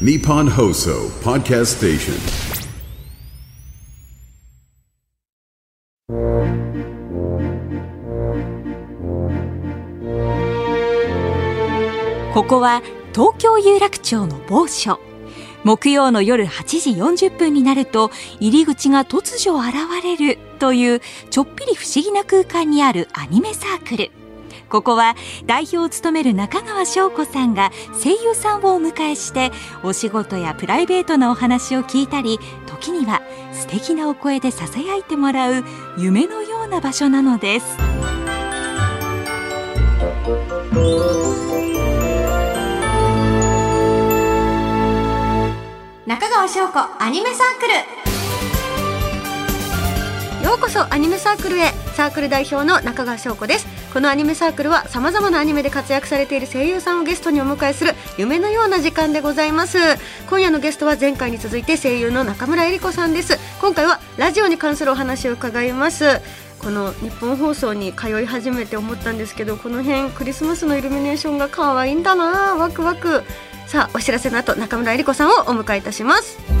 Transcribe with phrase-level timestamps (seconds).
[0.00, 2.14] Nippon Hoso Podcast Station.
[12.34, 14.98] ここは東京有楽町の某所
[15.62, 21.00] 木曜の夜8時40分になると入り口が突如現れるという
[21.30, 24.10] ちょっぴり不思議な空間にあるアニメサークル
[24.68, 25.14] ここは
[25.46, 27.70] 代表を務める中川翔子さんが
[28.02, 29.52] 声優さんをお迎えして
[29.82, 33.22] お仕事やプライベートなお話を聞いたり時には
[33.52, 35.64] 素敵なお声でささやいてもらう
[35.98, 37.76] 夢のような場所なのです。
[46.06, 47.66] 中川翔子アニメサーク
[50.42, 50.44] ル。
[50.44, 51.72] ようこそアニメサークルへ。
[51.94, 59.78] サークル代表の中川翔子ですこのアニメサークルはさまざまなアニメで活躍されている声優さんをゲストにお迎えする夢のような時間でございます。
[60.28, 63.38] 今夜のゲストは前回に続いて声優の中村江里子さんです。
[63.60, 66.20] 今回はラジオに関するお話を伺います。
[66.58, 73.22] この日本放送に通い始めて思ったんですけどこの辺クリスマスのイルミネーションが可愛いんだなワクワク。
[73.68, 76.53] さあお知らせの後中村えり子さんをお迎えいたします。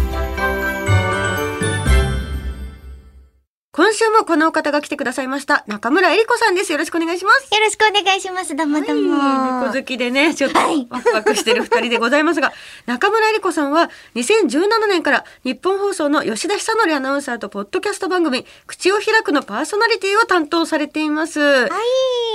[4.04, 5.64] 週もこのお方が来てくださいました。
[5.66, 6.72] 中村えり子さんです。
[6.72, 7.54] よろしくお願いします。
[7.54, 8.54] よろしくお願いします。
[8.54, 9.18] どうもどうも。
[9.18, 10.58] はい、猫好きでねちょっと
[10.90, 12.52] ワクワクしてる二人でございますが、
[12.84, 21.70] 中村えり子さんは2017年から日本放送の吉田久典アナウンサーとポッドキャスト番組口を開くのパーソナリティを担当されています、はい。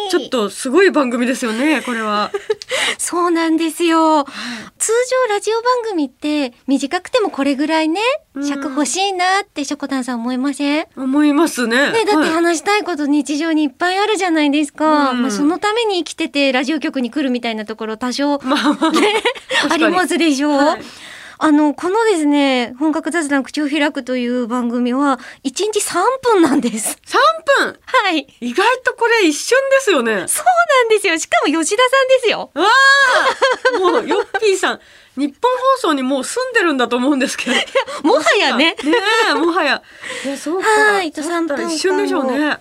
[0.10, 2.32] ちょっとすごい番組ですよねこれは。
[2.98, 4.26] そうなんですよ。
[4.80, 4.92] 通
[5.28, 8.02] 常ラジオ番組って短くてもこれぐらいね、
[8.34, 8.48] うん。
[8.48, 10.88] 尺欲しいなってしょこたんさん思いません？
[10.98, 11.92] 思いますね。
[11.92, 12.30] ね、だってはい。
[12.30, 15.12] 話したいこと日常にいっぱいあるじゃないですか。
[15.12, 15.22] うん。
[15.22, 18.44] まあ、そのために生きててラジオ局に来るみたいなところ多少ね
[19.70, 20.82] ありますでしょう、はい。
[21.42, 27.00] あの、このですね、本格雑談口を開くという番組は1日3分なんです。
[27.06, 27.80] 3分？
[27.86, 28.28] はい。
[28.42, 30.28] 意外とこれ一瞬ですよね。
[30.28, 31.18] そうなんですよ。
[31.18, 32.52] しかも吉田さんですよ。
[32.56, 32.68] あ
[33.76, 33.80] あ！
[33.80, 34.80] もうヨッピーさん
[35.20, 37.56] 日本放送にもう住んでるんだと思うんですけど。
[38.04, 38.72] もはやね。
[38.72, 38.94] ね
[39.30, 39.84] えもはや。
[40.26, 40.68] いやそうか。
[40.68, 42.58] はいとだったら3分間を一瞬でしょうね。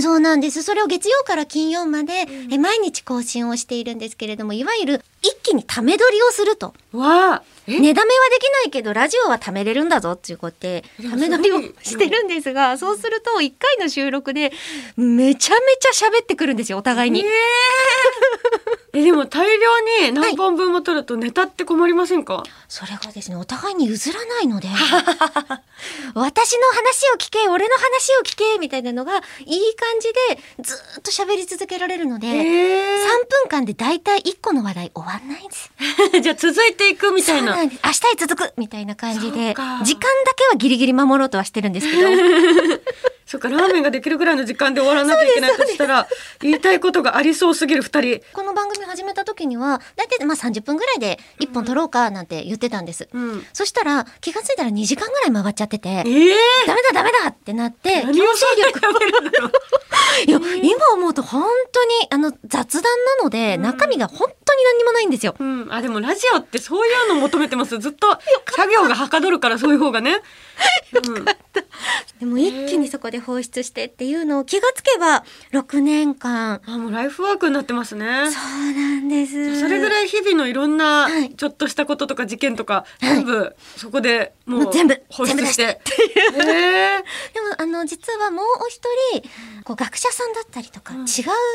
[0.00, 0.62] そうなんです。
[0.62, 6.74] それを月曜から金曜まで、え毎日更新をしているんですけれども、いわゆる一気にため撮りをすると。
[6.92, 7.42] わあ。
[7.66, 7.80] え？
[7.80, 14.52] 寝だめはできないけど、ラジオはためれるんだぞっていうことで、ため撮りをしてるんですが、そうすると1回の収録で
[14.96, 17.20] めちゃめちゃ喋ってくるんですよ、お互いに。
[17.20, 17.28] ええ
[18.94, 24.68] えでも大量に何本分も取るとネタって困りませんか、それがですね、お互いに譲らないので、
[26.14, 32.30] 私の話を聞け、俺の話を聞け、みたいなのが、いい感じでずーっと喋り続けられるので、え
[33.04, 35.70] 3分間で大体1個の話題終わんないんです。
[36.14, 37.56] え じゃあ続いていくみたいな。
[37.56, 37.78] 明日へ
[38.18, 39.80] 続くみたいな感じで、か。
[39.84, 42.08] 時間だけはギリギリ守ろうとはしてるんですけど、
[43.26, 46.06] そっかラーメンができるぐらいの時間で終わらなきゃいけないとしたら
[46.40, 48.20] 言いたいことがありそうすぎる二人。
[48.32, 53.08] この番組始めた時には、大体まあ30分ぐらいで1本撮ろうかなんて言ってたんです。
[53.12, 53.46] うん。
[53.52, 59.52] そしたら、気がついたら2時間ぐらい回っちゃってて、ええダメだダメだってなって、何をそんなにやめるのよ
[60.26, 62.82] いや、今思うと本当にあの雑談
[63.18, 65.34] なので、中身が本当に何にもないんですよ。
[65.38, 67.78] うん、あでもラジオってそういうの求めてます。
[67.78, 68.06] ずっと
[68.56, 70.22] 作業がはかどるからそういう方がね、
[71.06, 71.24] うん、
[72.20, 76.62] でも一気にそこで放出してっていうのを気がつけば6年間。
[76.66, 78.30] あもうライフワークになってますね。
[78.30, 79.60] そうなんです。
[79.60, 81.34] それぐらい日々のいろんなはい。
[81.34, 85.62] ちょっとしたこととか事件とか全部そこでもう全部放出して。
[85.66, 85.78] へ
[86.38, 88.80] えでもあの実はもうお一
[89.12, 89.28] 人
[89.64, 91.06] こう学者さんだったりとか、うん違う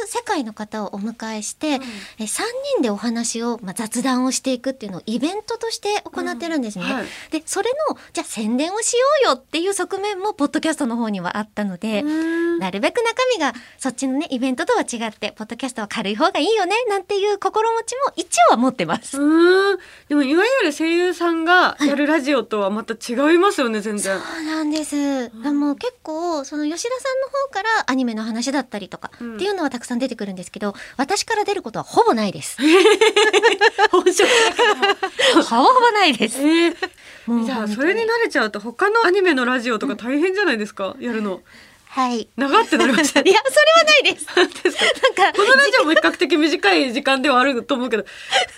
[0.08, 1.78] 世界の方をお迎えして、え
[2.20, 2.42] 3
[2.76, 6.86] 人でお話を、まあ、雑談をしていくっていうのをイベントとして行ってるんですね。
[6.86, 12.02] うんはいでそれのじゃあ宣伝をしようよっていう側面もポッドキャストの方にはあったので。
[12.02, 13.04] うんなるべく中
[13.34, 19.20] 身がそっちのねイベントとは違ってポッドキャストは軽い方がいいよねなんていう心持ちも一応は持ってます。
[19.20, 19.80] うん
[20.10, 24.96] でもいわゆる声優さんがやるラジオとはまた違いますよね全然そうなんです。
[25.42, 29.36] でも結構その吉田さんの方からアニメの話だったりとかうん。
[29.36, 32.58] っていうのはたくさん出てくるんですけど、私から出ることはほぼないです。
[33.92, 34.64] 本職だか
[35.36, 36.40] らほぼほぼないです。
[36.42, 36.76] えー。
[37.28, 41.42] もうじゃあそれに慣れちゃうと他のアニメのラジオとか大変じゃないですか、やるの。
[41.88, 42.30] はい。
[42.38, 44.26] 長ってなりません いや、それはないです。
[44.64, 45.24] ですか？
[45.26, 48.06] なんか、このラジオも比較的短い時間ではあると思うけど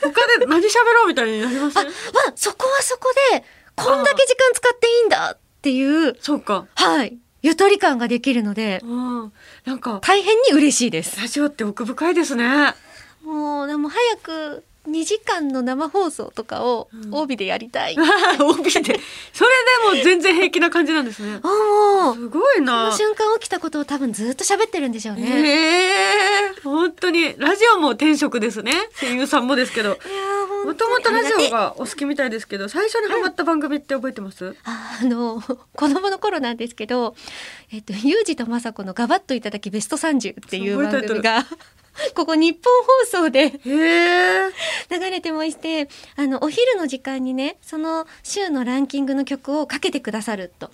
[0.02, 0.10] 他
[0.40, 1.86] で何喋ろうみたいになりません？
[1.86, 1.92] ま
[2.30, 3.44] あ、そこはそこで、
[3.75, 6.68] こんだけ時間使っていいんだっていう、そうか。
[6.75, 7.18] はい。
[7.42, 8.88] ゆとり感ができるので、う
[9.25, 9.34] ん
[9.65, 11.19] なんか大変に嬉しいです。
[11.21, 12.74] ラジオって奥深いですね。
[13.24, 17.13] もう、でも早く2時間の生放送とかをうん。
[17.13, 17.95] 帯でやりたい。
[18.39, 18.71] 帯で。
[18.71, 21.39] それでも全然平気な感じなんですね。
[21.44, 25.21] あもうすごいそなの瞬間起きたことを多分ずっと喋ってるんでしょうね。
[25.21, 27.36] へえ本当に。
[27.38, 28.74] ラジオも転職ですね。
[29.00, 29.98] 声優さんもですけど
[30.65, 35.42] もともとラジオがお好きみたいですけど最初にハマった番組って覚えてます、あの
[35.75, 37.15] 子供の頃なんですけど、
[37.71, 41.45] えっとユージと雅子のガバッといただきベスト30っていう番組が
[42.15, 42.74] ここ日本
[43.12, 50.71] 放送で流れてましてあのお昼の時間にねその週のランキングの曲をかけてくださると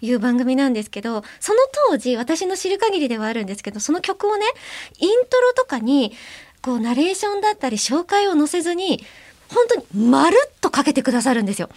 [0.00, 1.60] いう番組なんですけどその
[1.90, 4.46] 当時私の知る限りではあるんですけどその曲をね
[4.98, 6.12] イントロとかに
[6.64, 9.04] こうナレーションだったり紹介を載せずに
[9.52, 11.68] 本当にまるっとかけてくださるんですよ。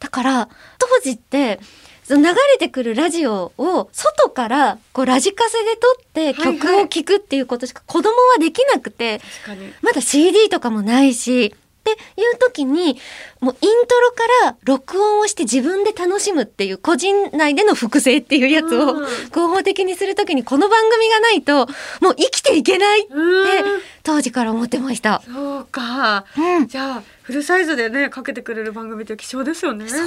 [0.00, 0.48] だから
[0.78, 1.60] 当時って
[2.08, 9.72] 流れてくるラジオを外からこうラジカセで撮って曲を聴くっていうことしか子供はできなくて、確かに。
[9.82, 12.98] まだ CD とかもないしっていう時に
[13.40, 19.06] もうイントロから録音をして自分で楽しむっていう個人内での複製っていうやつをうん。
[19.30, 21.66] 合法的にする時にこの番組がないと
[22.00, 25.22] もう生きていけないってうん当時から思ってました。
[25.22, 26.24] そうか。
[26.36, 26.66] うん。
[26.66, 29.88] じゃあフルサイズでねかけてくれる番組って貴重ですよね。
[29.88, 30.00] そう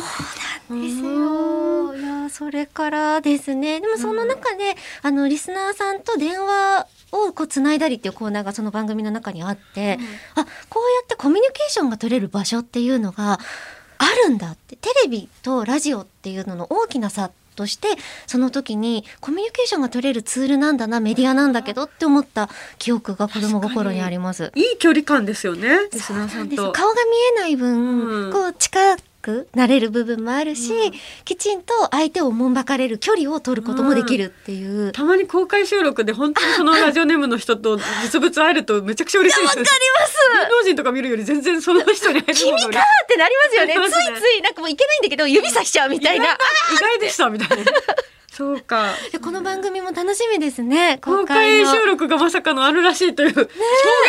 [0.81, 1.95] ですよ。
[1.95, 3.79] いやそれからですね。
[3.81, 9.99] でもその中で、あのリスナーさんと電話をこうつないだりっていうコーナーがその番組の中にあって、
[10.35, 13.39] あこうやってコミュニケーションが取れる場所っていうのが
[13.97, 14.75] あるんだって。
[14.77, 17.87] テレビとラジオっていうのの大きな差として
[18.27, 24.51] その時にコミュニケーションが取れるツールなんだなメディアなんだけどって思った記憶が子供心にあります。
[24.55, 30.91] いい距離感ですよねリスナーさなんですんと顔が見えない分、うんこう近くなれる部分もあるし、うん
[31.23, 34.91] きちんと相手をおもんばかれる距離を取ることもできるっていう。
[34.91, 39.69] たまに公開収録で本当にそのラジオネームの人と実物会えるとめちゃくちゃ嬉しいですよね。
[39.69, 42.71] 芸能人とか見るより全然その人に会える君かっ
[43.07, 43.75] てなりますよね。
[43.79, 46.25] ねいついなんかもういけないんだけど指さしちゃうみたいな。
[46.25, 47.63] 意外でしたみたいな。
[48.41, 48.95] そうか。
[49.11, 50.97] でこの番組も楽しみですね。
[51.03, 53.43] 公開の収録がまさかのあるらしいという衝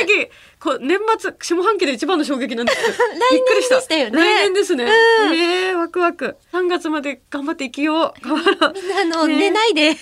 [0.07, 0.31] 撃。
[0.59, 2.95] こう年末下半期で一番の衝撃なんです よ。
[3.31, 3.77] びっくりした。
[3.77, 4.85] でしたよね来年ですね。
[4.85, 4.89] う
[5.31, 6.37] んええワクワク。
[6.51, 8.25] 3月まで頑張って生きよう。
[8.27, 9.97] みんなあの、ね寝ないで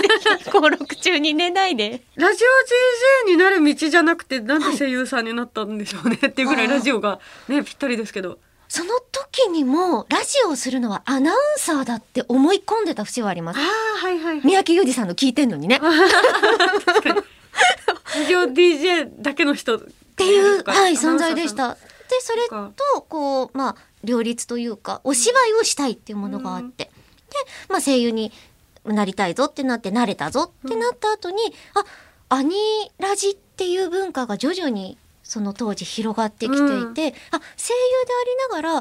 [0.46, 2.00] 登録中に寝ないで。
[2.16, 8.38] ラジオ JJ になる道じゃなくてなんで声優さんになったんでしょうねっていうぐらいラジオがねぴったりですけど。
[8.68, 13.62] その時にもラジオをするのはアナウンサーだって思い込んでた節はありますあ。
[13.62, 14.40] あはいはいはい。
[14.44, 15.80] 三宅裕二さんの聞いてんのにね。
[16.84, 17.22] 確かに。
[18.16, 19.80] ラジオ DJ だけの人っ
[20.14, 21.54] っていう、はい、存在でし。
[21.54, 21.74] た。
[21.74, 21.80] で、
[22.20, 26.90] それと、こう、まあ、両立というか、お芝居をしたいっていうものがあって、で、
[27.68, 28.32] まあ、声優に
[28.84, 31.38] なりたいぞってなって、慣れたぞってなった後に、
[31.74, 31.84] あ、
[32.36, 32.54] アニ
[32.98, 38.76] ラジっていう文化が徐々に、その当時広がってきていて、あ、声優でありながら、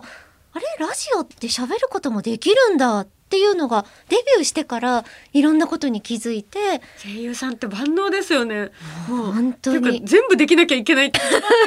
[0.55, 0.65] あれ？
[0.77, 8.69] ラジオって喋ることもできるんだっていうのが、デビューしてから、いろんなことに気づいて、声優さんって万能ですよね。
[9.07, 10.03] もう本当に。
[10.05, 11.21] 全部できなきゃいけない大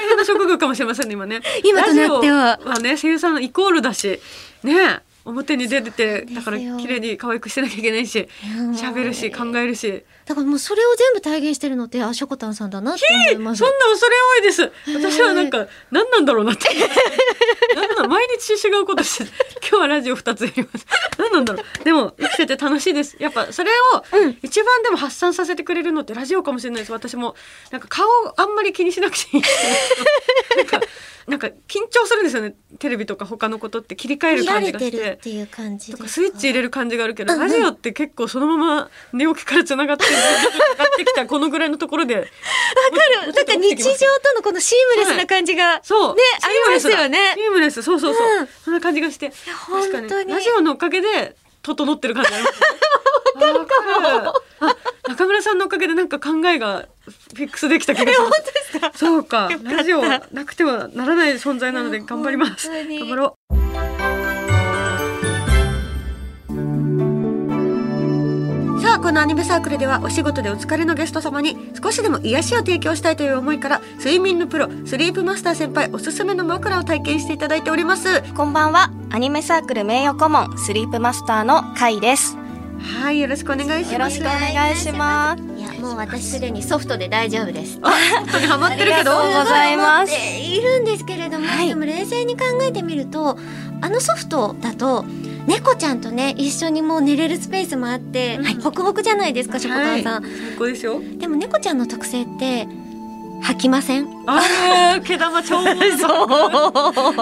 [0.08, 1.40] 変な職業かもしれませんね今ね。
[1.64, 2.44] 今となっては。
[2.44, 4.20] ラジオはね声優さんのイコールだし
[4.62, 5.00] ね。
[5.24, 8.28] 表に出ててだから綺麗に可愛くしてなきゃいけないし
[8.74, 10.04] 喋るし考えるし。
[10.26, 13.02] だからもうそれを全部体現してるのってあしょこたんさんだなって
[13.32, 14.72] 思いますそんな恐れ多いです。
[14.92, 16.66] 私はなんか何なんだろうなって。
[17.76, 19.30] 何 なん毎日違うことして
[19.62, 20.86] 今日はラジオ二つやります。
[21.16, 21.84] 何なんだろう。
[21.84, 23.16] でも生きてて楽しいです。
[23.20, 24.04] やっぱそれを
[24.42, 26.92] 一番でも発散させてくれるのってラジオかもしれないです。
[26.92, 27.36] 私も
[27.70, 28.06] なんか顔
[28.36, 29.42] あんまり気にしなくていい。
[30.56, 30.80] なんか
[31.26, 32.54] なんか緊張するんですよね。
[32.78, 35.16] テレビとか他のことって切り替える感じがしてっ。
[35.16, 42.14] ていう感じスイッチ入れる感じがあるけど、ラジオって結構そのまま寝起きからつながって上がってきたこのぐらいのところで。
[42.16, 42.28] わか
[43.26, 43.32] る。
[43.32, 46.14] なんか日常とのこのシームレスな感じが、そう。
[46.14, 47.34] ねありますよね。
[47.34, 47.82] シームレス。
[47.82, 48.48] そうそうそう、うん。
[48.64, 49.32] そんな感じがして。
[49.68, 50.08] 確かに。
[50.30, 54.34] ラジオのおかげで整ってる感じありますねわか
[55.08, 56.86] 中村さんのおかげでなんか考えが
[57.34, 58.18] フィックスできた気がし
[58.80, 58.98] ます。
[58.98, 59.50] そうか。
[59.62, 62.68] ラジオなくてはならない存在なので頑張ります。
[62.68, 63.34] 頑張ろ
[68.96, 78.22] さあこのアニメサークルではお仕事でお疲れのゲスト様に少しでも癒しを提供したいという思いから睡眠のプロスリープマスター先輩おすすめの枕を体験していただいております。
[78.32, 78.90] こんばんは。
[79.10, 82.38] アニメサークル名誉顧問、スリープマスターのカイです。
[82.78, 83.92] はいよろしくお願いします。
[83.92, 85.42] よろしくお願いします。
[85.42, 87.76] いやもう私すでにソフトで大丈夫です。
[87.76, 87.92] う本
[88.32, 89.20] 当にハマってるけど。
[89.20, 90.14] ありがとうございます。
[90.14, 91.68] いるんですけれども、はい。
[91.68, 93.36] でも冷静に考えてみると
[93.82, 95.04] あのソフトだと
[95.46, 102.66] 猫ちゃんとね一緒にもう寝れるスペースもあって、ホクホクじゃないですかしょこたんさん、最高ですよでも猫ちゃんの特性って
[103.42, 104.08] 吐きません？
[104.26, 106.26] あー毛玉超物そう。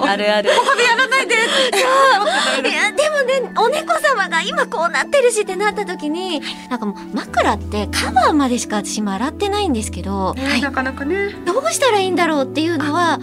[0.06, 0.48] あるある。
[0.48, 0.54] や
[0.96, 1.34] らないで。
[1.34, 6.40] いやでもねお猫様が今こうなってるしってなった時に
[6.70, 11.32] なんかもう枕ってカバーまでしか私も洗ってないんですけど、ねなかなかね。
[11.44, 13.18] どうしたらいいんだろうっていうのは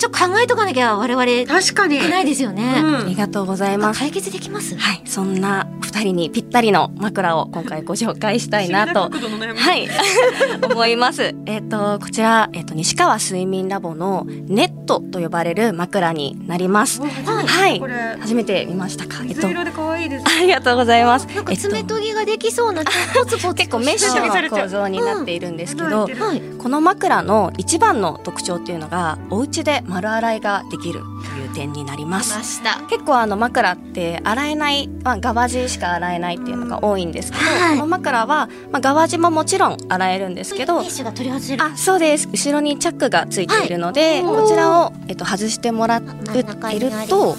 [0.00, 2.80] ちょっと考えとかなきゃ我々い確かにけないですよね。
[2.82, 4.00] うんありがとうございます。
[4.00, 4.74] 解決できます？
[4.76, 9.10] はい、そんな二人にぴったりの枕を今回ご紹介したいなと。
[9.10, 9.88] はい、
[10.64, 11.34] 思います。
[11.46, 17.02] えっ、と、こちら、えっ、と、西川睡眠ラボのネットと呼ばれる枕になります。
[17.02, 17.80] はい。
[17.80, 18.16] これ。
[18.20, 19.24] 初めて見ましたか？
[19.24, 21.26] えっと、水色で可愛いですありがとうございます。
[21.34, 26.08] なんかえっと爪研ぎができそうな結構メッシュの構造になっているんですけど、
[26.58, 32.62] この枕の一番の特徴っていうのが、お家で丸洗いができるという点になります。
[32.88, 37.76] 結構あの枕って洗えない、まあ、側地しか洗えないっていうのが多いんですけど、はい。
[37.76, 40.82] この枕は、まあ、側地ももちろん洗えるんですけど。
[41.60, 42.28] あそうです。
[42.30, 44.42] 後ろにチャックがついているので、はい。
[44.42, 47.36] こちらを、えっと、外してもらっていると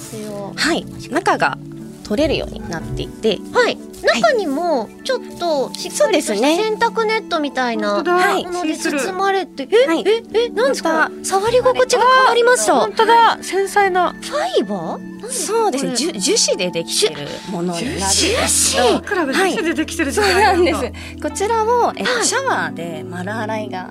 [0.56, 0.86] はい。
[1.10, 1.58] 中が
[2.04, 3.78] 取れるようになっていてはい。
[4.04, 10.04] 中にもちょっとしっかりとしたそうですね洗濯ネットみたいなもので包まれて、え、はい。
[10.08, 11.10] え、え、なんですか？
[11.10, 12.74] ま触り心地が変わりました。
[12.74, 13.38] フ本当だ。
[13.42, 14.14] 繊細な。
[14.36, 15.12] ァイバー？
[15.30, 15.96] そうですね。
[15.96, 18.02] 樹樹脂でできてるものになるんで
[18.48, 18.94] すけど。
[18.96, 20.82] 枕が樹脂でできてるそうなんでだす。
[21.22, 23.90] こちらを、えシャワーで丸洗いが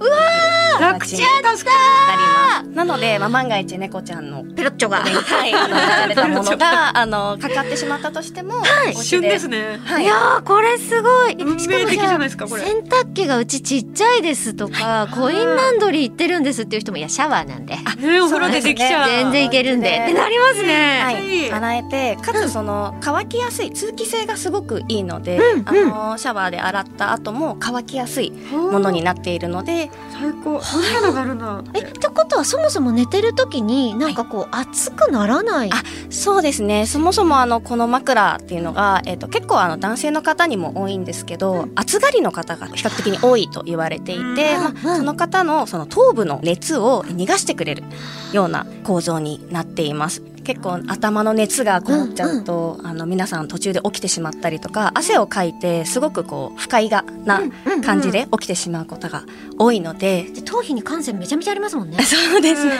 [0.81, 1.77] 楽ちん助か
[2.17, 2.30] な
[2.63, 5.01] なので、まあ、万が一猫ちゃんのペロッチョが。
[5.01, 9.81] はい、あのやられたもの が、あの、かかってしまったとしても、る旬ですね。
[9.85, 10.05] はい。
[10.05, 11.37] いやーこれすごい。
[11.41, 12.63] 運命的じゃないですかこれ。
[12.63, 17.77] 洗濯機がうちちっちゃいですとか、コインランドリー行ってるんですっていう人もいやシャワーなんで。
[17.77, 19.09] ねお風呂でできちゃう。
[19.09, 19.89] 全然いけるんで。
[19.91, 21.01] ってなりますね。
[21.03, 25.73] はい、洗えて、かつその乾きやすい通気性がすごくいいので、うんあ
[26.13, 30.61] のシャワーで洗った後も乾きやすいものになっているので、最高。
[30.61, 35.71] こんなのがあるんだえってことはそもそも寝てる時になんかこう熱くならない？
[35.73, 36.85] あそうですね。
[36.85, 47.85] そもそもあのこの枕っていうのが、えっ、と結構あの男性の方にも多いんですけど、暑がりの方が比較的に多いと言われていて、まあその方のその頭部の熱を逃がしてくれる
[48.33, 50.21] ような構造になっています。
[50.51, 57.41] 結構頭の熱がこもっちゃうと、あの皆さん途中で起きてしまったりとか汗をかいてすごくこう不快がな
[57.85, 59.23] 感じで起きてしまうことが
[59.61, 61.99] 多いので、で頭皮に感染めちゃめちゃありますもんね。
[62.03, 62.73] そうですね。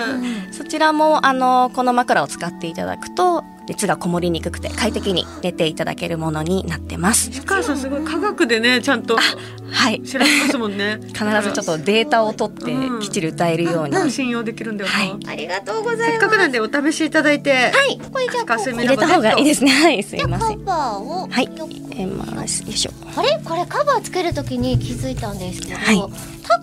[0.49, 7.31] うんそちらもあのこの枕を使っていただくと熱がこもりにくくて快適に寝ていただけるものになってます。
[7.31, 10.03] 石川さんすごい科学でねちゃんとはい。
[10.03, 12.65] 調べますもんね必ずちょっとデータを取って
[13.01, 14.11] きっちり歌えるように。
[14.11, 16.11] 信用できるんだよ、はいありがとうございます。
[16.11, 16.29] せっか。
[16.31, 18.01] くなんでお試しいただいてはい。
[18.11, 19.71] これじゃあ入れた方がいいですね。
[19.71, 20.65] はい、すいません。
[20.65, 22.65] バーをはい、入れます。
[22.65, 22.91] よいしょ。
[23.17, 26.03] あれこれカバーつけるときに気づいたんですけど、はい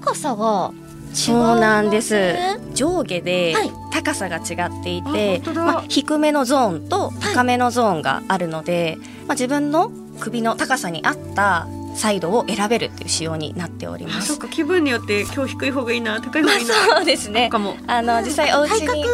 [0.04, 0.74] 高さが
[1.12, 2.36] 違そうなんです。
[2.74, 14.39] 上下ではい高さが違っていあて、まあ、低めのゾーンと高めのゾーンがあるので、まあ、自分の首の高さに合ったサイドを選べるっていう仕様になっておりまあそっす。
[14.39, 16.74] か気分によって今日低い方がいいな高い方まあがいいな。
[16.96, 17.50] そうですね。
[17.50, 19.08] かもあの実際お家体によ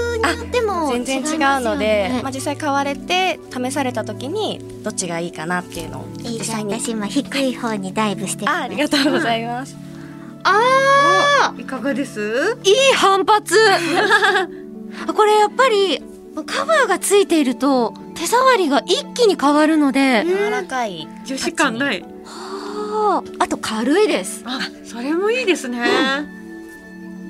[0.43, 2.19] っても全然違うので、ね。
[2.21, 6.39] まあ、実際買われて試された時にどっちがいいかなっていうのをいい。
[6.41, 9.77] じゃん実際に私今低い方にダイブしてあありがとうございます、
[10.43, 12.19] あいかがです？
[12.19, 13.55] ーいい反発
[15.15, 16.01] これやっぱり
[16.45, 21.07] カバーがついていると手触りが一気に変わるので、柔らかい。
[21.25, 22.01] 樹脂感ない。
[22.25, 23.43] はあ。
[23.43, 24.43] あと軽いです。
[24.45, 25.83] あそれもいいですね、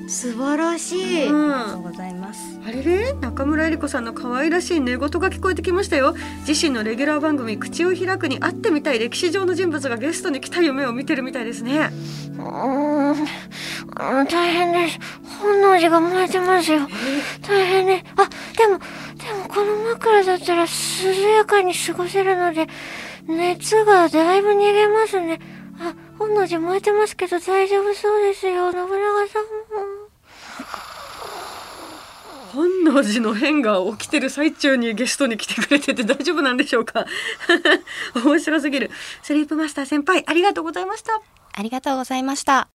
[0.08, 1.54] 素晴らしい、うん。
[1.54, 2.40] ありがとうございます。
[2.66, 3.12] あれれ？
[3.14, 6.14] 中村えり子さんの可愛らしい寝言が聞こえてきましたよ。
[6.46, 11.90] 自身のレギュラー番組「口を開く」に会ってみたい歴史上の人物がゲストに来た夢を見てるみたいですね。
[12.38, 13.26] うーん。
[14.26, 14.98] 大変です
[15.44, 16.88] 本能寺が燃えてますよ。
[17.46, 18.02] 大変ね。
[18.16, 22.66] あでもでもこの枕だったら涼やかに過ごせるので
[23.26, 25.38] 熱がだいぶ逃げますね。
[25.78, 28.72] あ本能寺燃えてますけど大丈夫そうですよ。
[28.72, 30.04] 信長さんも
[32.54, 37.04] 本能寺の変が起きてる最中にゲストに来てくれてて大丈夫なんでしょうか。
[38.24, 38.90] 面白すぎる。
[39.22, 41.20] スリープマスター先輩ありがとうございました。
[41.56, 42.73] ありがとうございました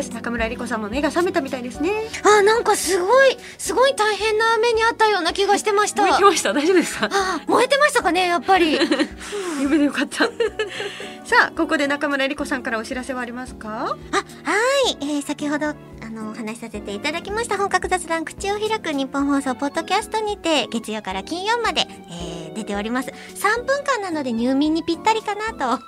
[0.00, 0.10] です。
[0.14, 1.90] 中村えり子さんも目が覚めたみたいですね。
[2.24, 6.02] あなんかすごいすごい大変な目にあったような気がしてました。
[6.02, 6.52] 燃えてました。
[6.52, 7.08] 大丈夫ですか？
[7.12, 8.78] あ燃えてましたかねやっぱり。
[9.60, 10.24] 夢でよかった。
[11.24, 13.68] さあここで中村えり子さんからお知らせはありますか？
[13.68, 13.96] は
[14.88, 23.10] い、えー先ほどああのお話しさせていただきました本格雑談口を開く日本放送ポッドキャストにて月曜から金曜まで、えー、出ております。
[23.10, 25.82] 3分間なので入眠にぴったりかなと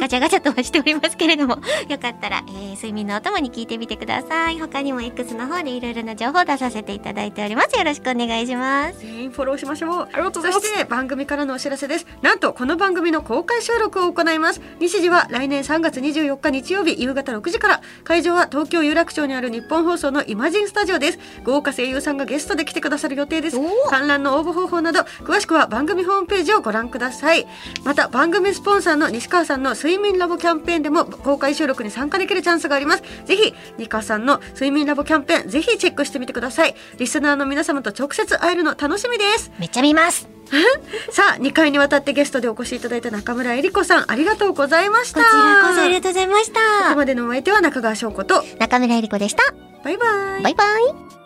[0.00, 4.58] ガチャガチャとはしておりますけれども よかったら、えー、睡眠のお供に聞いてみてください。
[4.58, 7.76] 他にも X の方でいろいろな情報を出させていただいております。
[7.76, 9.00] よろしくお願いします。
[9.00, 10.08] 全員フォローしましょう。
[10.12, 10.68] ありがとうございます。
[10.68, 12.06] そして番組からのお知らせです。
[12.22, 14.60] なんとこの番組の公開収録を行います。
[14.78, 17.80] 日時は来年3月24日日曜日夕方6時から。
[18.04, 21.18] 会場は東京有楽町にある日本放送のイマジンスタジオです。
[21.42, 23.58] 豪華声優さんがゲストで来てくださる予定です。
[23.88, 27.46] 観覧の応募方法など詳しくは番組ホームページをご覧ください。
[27.84, 33.02] また番組スポンサーの西川さんの睡眠ラボキャンペーンでも公開収録に参加できるチャンスがあります。
[33.24, 36.76] ぜひ西川さんの睡眠ラボキャンペーンぜひチェックしてみてください。
[36.98, 39.50] リスナーの皆様と直接会えるの楽しみです。
[39.58, 40.28] めっちゃ見ます。
[41.10, 45.20] さあ2回にわたってゲストでお越しいただいた中村えり子さんありがとうございました。
[45.20, 49.42] こちらこそありがとうございましここたまでのお相手は中川翔子と中村えり子でした。
[49.82, 50.42] バイバイ。
[50.42, 51.23] バイバイ